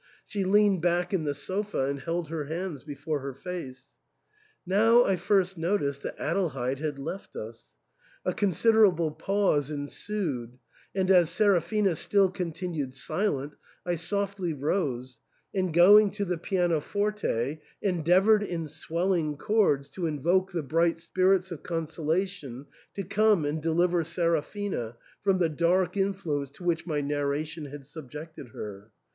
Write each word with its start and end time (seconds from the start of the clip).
She 0.25 0.43
leaned 0.43 0.81
back 0.81 1.13
in 1.13 1.25
the 1.25 1.33
sofa 1.35 1.85
and 1.85 1.99
held 1.99 2.29
her 2.29 2.45
hands 2.45 2.83
before 2.83 3.19
her 3.19 3.35
face. 3.35 3.85
Now 4.65 5.05
I 5.05 5.15
first 5.15 5.59
noticed 5.59 6.01
that 6.01 6.17
Adelheid 6.17 6.79
had 6.79 6.97
left 6.97 7.35
us. 7.35 7.75
A 8.25 8.33
considerable 8.33 9.11
pause 9.11 9.69
ensued, 9.69 10.57
and 10.95 11.11
as 11.11 11.29
Seraphina 11.29 11.95
still 11.95 12.31
con 12.31 12.51
tinued 12.51 12.95
silent, 12.95 13.53
I 13.85 13.93
softly 13.93 14.53
rose, 14.55 15.19
and 15.53 15.71
going 15.71 16.09
to 16.13 16.25
the 16.25 16.39
pianoforte, 16.39 17.59
endeavoured 17.83 18.41
in 18.41 18.67
swelling 18.69 19.37
chords 19.37 19.87
to 19.91 20.07
invoke 20.07 20.51
the 20.51 20.63
bright 20.63 20.97
spirits 20.97 21.51
of 21.51 21.61
consolation 21.61 22.65
to 22.95 23.03
come 23.03 23.45
and 23.45 23.61
deliver 23.61 24.03
Seraphina 24.03 24.97
from 25.23 25.37
the 25.37 25.47
dark 25.47 25.95
influence 25.95 26.49
to 26.53 26.63
which 26.63 26.87
my 26.87 27.01
narration 27.01 27.65
had 27.65 27.85
subjected 27.85 28.47
her. 28.47 28.89